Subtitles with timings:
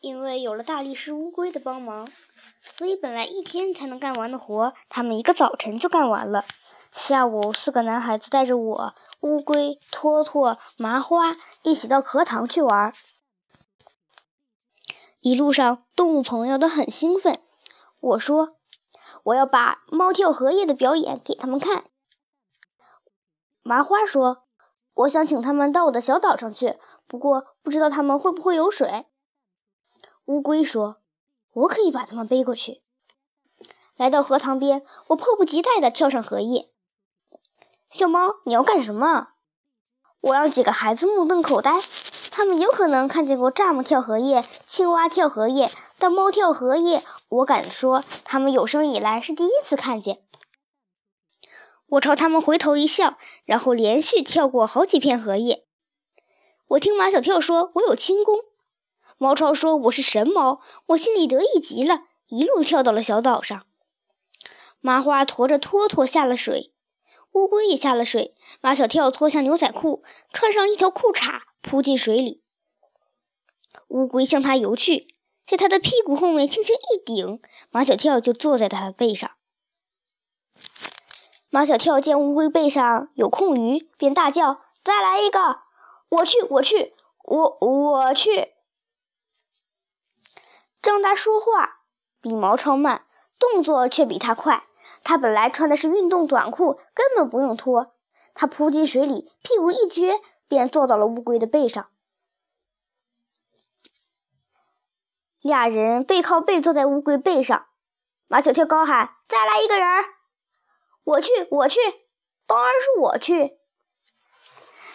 [0.00, 2.06] 因为有了大力士乌龟的帮忙，
[2.62, 6.44] 所以本来一天才能干完的活，他们一个早晨就干完了。
[6.92, 12.92] 下午，四个男孩子带着我、乌龟、托托、麻花一起到荷塘去玩。
[15.20, 17.40] 一路上，动物朋友都很兴奋。
[17.98, 18.56] 我说
[19.24, 21.84] ：“我要把猫跳荷叶的表演给他们看。”
[23.62, 24.44] 麻花说
[24.94, 26.78] ：“我想请他们到我的小岛上去，
[27.08, 29.06] 不过不知道他们会不会有水。”
[30.28, 30.98] 乌龟说
[31.54, 32.82] ：“我可以把它们背过去。”
[33.96, 36.68] 来到荷塘边，我迫不及待地跳上荷叶。
[37.88, 39.28] 小猫，你要干什么？
[40.20, 41.80] 我让几个孩子目瞪口呆。
[42.30, 50.22] 他们有可能看见过蚱蜢跳荷叶、青蛙跳荷叶，但猫跳荷叶，我敢说，他们有生以来是第一次看见。
[51.86, 55.64] 我朝他们回头一笑，然后连续跳过好几片荷叶。
[56.66, 58.40] 我听马小跳说，我有轻功。
[59.18, 63.66] 毛超说我是神猫，我心里得意极了，一路跳到了小岛上。
[64.80, 66.72] 麻花驮着托托下了水。
[67.32, 72.42] 乌龟也下了水，马小跳脱下牛仔裤，穿上一条裤衩，扑进水里。
[73.88, 75.08] 乌龟向他游去，
[75.44, 79.32] 在他的屁股后面轻轻一顶，马小跳就坐在他的背上。
[81.50, 85.58] 马小跳见乌龟背上有空余，便大叫：“再来一个！
[86.08, 88.54] 我去，我去，我我去！”
[90.80, 91.80] 张达说话
[92.20, 93.04] 比毛超慢，
[93.38, 94.64] 动作却比他快。
[95.02, 97.94] 他本来穿的是运动短裤，根本不用脱。
[98.34, 101.88] 他扑进水里，屁股一撅，便坐到了乌龟的背上。
[105.40, 107.66] 俩人背靠背坐在乌龟背上。
[108.26, 109.86] 马小跳高喊：“再来一个人
[111.04, 111.80] ！”“我去，我去，
[112.46, 113.58] 当然是我去。”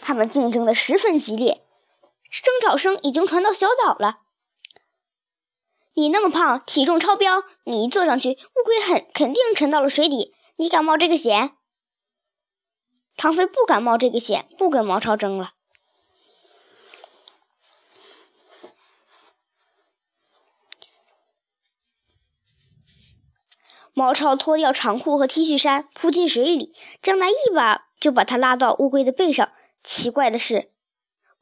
[0.00, 1.64] 他们竞争的十分激烈，
[2.42, 4.20] 争吵声已经传到小岛了。
[5.98, 10.32] 你那么胖，体重超标，你一坐上去，乌龟很肯定沉到了水底。
[10.54, 11.56] 你敢冒这个险？
[13.16, 15.54] 唐飞不敢冒这个险，不跟毛超争了。
[23.92, 26.72] 毛超脱掉长裤和 T 恤衫，扑进水里，
[27.02, 29.50] 张楠一把就把他拉到乌龟的背上。
[29.82, 30.70] 奇怪的是，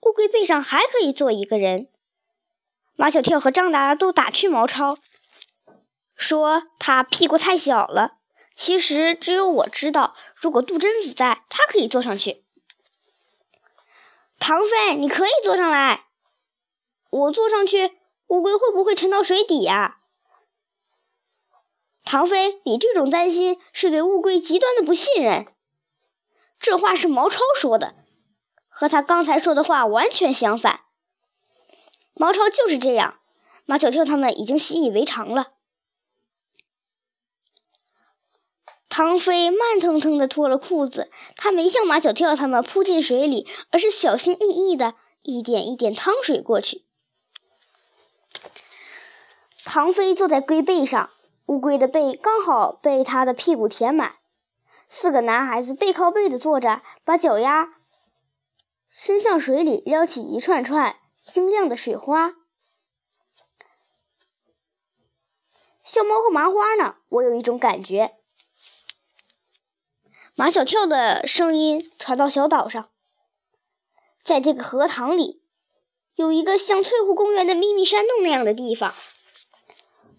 [0.00, 1.90] 乌龟背上还可以坐一个人。
[2.96, 4.96] 马小跳和张达都打趣毛超，
[6.16, 8.14] 说他屁股太小了。
[8.54, 12.42] 其实只有我知道，如果杜真子在，他可以坐上去。
[14.38, 16.06] 唐飞，你可以坐上来。
[17.10, 17.92] 我坐上去，
[18.28, 19.98] 乌龟会不会沉到水底呀？
[22.02, 25.46] 唐飞，你这种担心是对乌龟极端的不信任。
[26.58, 27.94] 这话是毛超说的，
[28.68, 30.85] 和他刚才说的话完全相反。
[32.18, 33.18] 毛超就是这样，
[33.66, 35.52] 马小跳他们已经习以为常了。
[38.88, 46.86] 唐飞慢腾腾地脱了裤子，他没像马小跳他们扑进水里，而是小心翼翼地一点一点趟水过去。
[49.66, 51.10] 唐飞坐在龟背上，
[51.44, 54.16] 乌龟的背刚好被他的屁股填满。
[54.86, 57.74] 四个男孩子背靠背的坐着，把脚丫
[58.88, 60.96] 伸向水里，撩起一串串。
[61.26, 62.32] 晶亮的水花，
[65.82, 66.96] 小猫和麻花呢？
[67.08, 68.16] 我有一种感觉。
[70.36, 72.88] 马小跳的声音传到小岛上，
[74.22, 75.42] 在这个荷塘里，
[76.14, 78.94] 有一个像翠湖公园的秘密山洞那样的地方。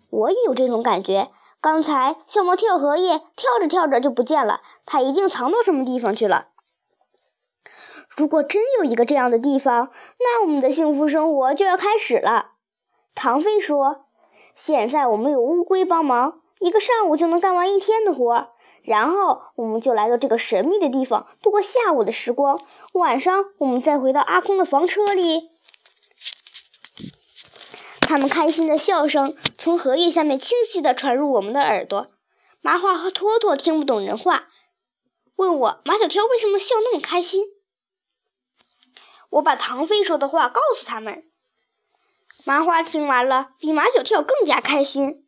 [0.10, 1.32] 我也有这种感觉。
[1.62, 6.50] 刚才小猫跳荷叶，跳着跳着就不见了，它一定藏到什么地方去了。
[8.18, 12.54] 如果真有一个这样的地方，那我们的幸福生活就要开始了。
[13.14, 14.06] 唐飞说
[14.56, 18.50] ：“现在我们有乌龟帮忙，一个上午就能干完一天的活。
[18.82, 22.60] 然后我们就来到这个神秘的地方，度过下午的时光。
[22.94, 25.52] 晚上我们再回到阿空的房车里。”
[28.02, 32.08] 他们开心的笑声从荷叶下面清晰地传入我们的耳朵。
[32.62, 34.48] 麻花和托托听不懂人话，
[35.36, 37.46] 问我马小跳为什么笑那么开心。
[39.38, 41.24] 我把唐飞说的话告诉他们。
[42.46, 45.28] 麻花听完了，比马小跳更加开心。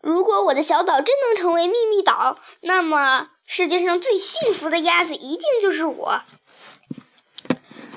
[0.00, 6.22] 如果我的小岛真能成为秘密岛，那么世界上最幸福的鸭子一定就是我。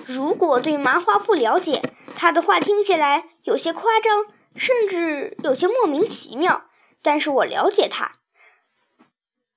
[0.06, 4.26] 如果对麻花不了解，他的话听起来有些夸张，
[4.56, 6.66] 甚至有些莫名其妙。
[7.04, 8.14] 但是我了解他，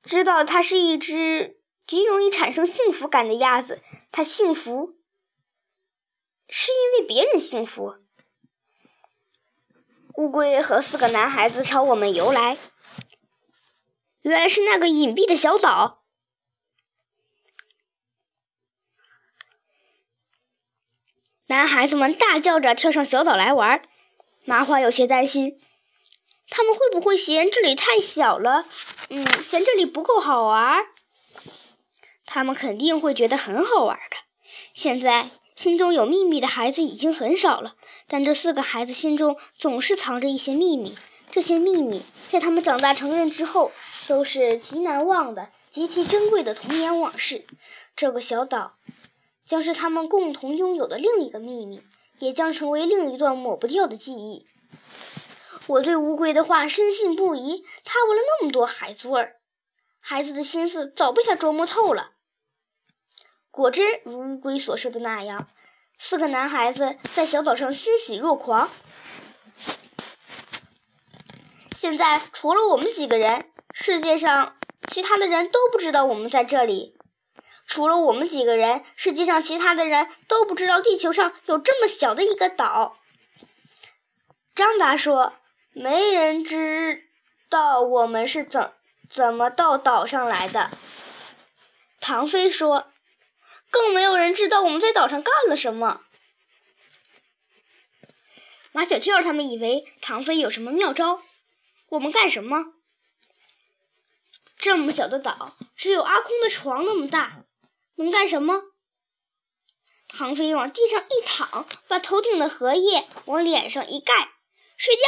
[0.02, 1.58] 知道他是一只。
[1.86, 4.94] 极容易产生幸福感的鸭子，它幸福，
[6.48, 7.96] 是因为别人幸福。
[10.16, 12.56] 乌龟和四个男孩子朝我们游来，
[14.22, 16.02] 原来是那个隐蔽的小岛。
[21.46, 23.86] 男孩子们大叫着跳上小岛来玩，
[24.44, 25.60] 麻花有些担心，
[26.48, 28.64] 他们会不会嫌这里太小了？
[29.10, 30.86] 嗯，嫌这里不够好玩？
[32.34, 34.16] 他们肯定会觉得很好玩的。
[34.74, 37.76] 现在心中有秘密的孩子已经很少了，
[38.08, 40.96] 但这四个孩子心中总是藏着一些秘密。
[41.30, 43.70] 这些秘密在他们长大成人之后，
[44.08, 47.46] 都是极难忘的、极其珍贵的童年往事。
[47.94, 48.74] 这个小岛。
[49.46, 51.82] 将是他们共同拥有的另一个秘密，
[52.18, 54.46] 也将成为另一段抹不掉的记忆。
[55.68, 59.36] 我对乌龟的话深信不疑，他闻了那么多孩子味儿，
[60.00, 62.13] 孩子的心思早被他琢磨透了。
[63.54, 65.46] 果真如乌龟所说的那样，
[65.96, 68.68] 四个男孩子在小岛上欣喜若狂。
[71.76, 74.56] 现在除了我们几个人，世界上
[74.88, 76.98] 其他的人都不知道我们在这里。
[77.64, 82.96] 除了我们几个人，世界上其他的人都不知道地球上有这么小的一个岛。
[84.56, 85.32] 张达说
[85.70, 87.04] ：“没人知
[87.48, 88.72] 道我们是怎
[89.08, 90.72] 怎么到岛上来的。”
[92.00, 92.88] 唐飞说
[93.74, 96.00] ：“更没有人知道我们在岛上干了什么。”
[98.70, 101.20] 马小跳他们以为唐飞有什么妙招，
[101.88, 102.72] 我们干什么？
[104.56, 107.42] 这么小的岛，只有阿空的床那么大。
[107.96, 108.62] 能干什么？
[110.06, 114.30] 唐飞往地上一躺，把头顶的荷叶往脸上一盖，
[114.76, 115.02] 睡觉。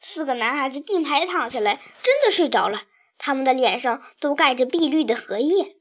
[0.00, 2.82] 四个男孩子并排躺下来，真的睡着了。
[3.16, 5.77] 他们的脸上都盖着碧绿的荷叶。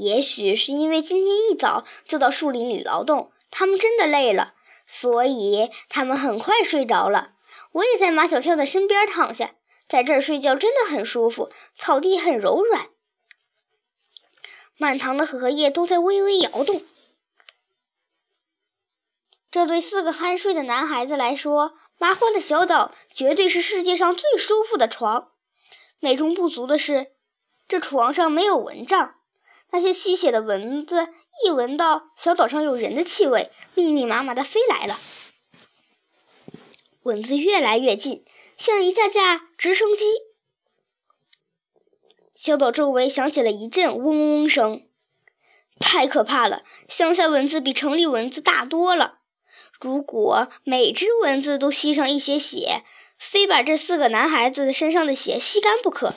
[0.00, 4.54] 也许是因为今天一早就到树林里劳动，他们真的累了，
[4.86, 7.32] 所以他们很快睡着了。
[7.72, 9.54] 我也在马小跳的身边躺下。
[9.88, 12.90] 在这儿睡觉真的很舒服，草地很柔软，
[14.76, 16.82] 满塘的荷叶都在微微摇动。
[19.50, 25.32] 这对四个酣睡的男孩子来说，麻花的小岛绝对是世界上最舒服的床。
[25.98, 27.10] 美中不足的是，
[27.66, 29.16] 这床上没有蚊帐，
[29.72, 31.08] 那些吸血的蚊子
[31.44, 34.98] 一闻到小岛上有人的气味，密密麻麻的飞来了。
[37.02, 38.24] 蚊子越来越近。
[38.56, 40.04] 像一架架直升机，
[42.34, 44.86] 小岛周围响起了一阵嗡嗡声，
[45.78, 46.62] 太可怕了！
[46.86, 49.20] 乡下蚊子比城里蚊子大多了。
[49.80, 52.84] 如果每只蚊子都吸上一些血，
[53.16, 56.12] 非把这四个男孩子身上的血吸干不可。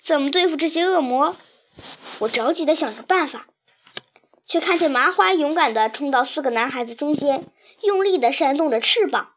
[0.00, 1.34] 怎么对付这些恶魔？
[2.20, 3.46] 我着急地想着办法，
[4.46, 7.44] 却看见麻花勇敢地冲到四个男孩子中间，
[7.82, 9.34] 用力地扇动着翅膀。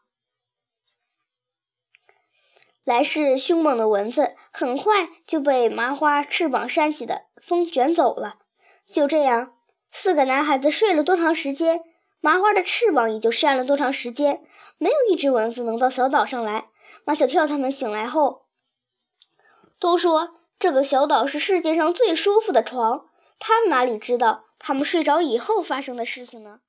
[2.84, 8.36] 来势凶猛的蚊子很快就被麻花翅膀扇起的风卷走了。
[8.86, 9.54] 就这样，
[9.90, 11.80] 四个男孩子睡了多长时间，
[12.20, 14.42] 麻花的翅膀也就扇了多长时间。
[14.76, 16.66] 没有一只蚊子能到小岛上来。
[17.06, 18.44] 马小跳他们醒来后，
[19.78, 23.04] 都说这个小岛是世界上最舒服的床。
[23.38, 26.60] 他们哪里知道，他们睡着以后发生的事情呢？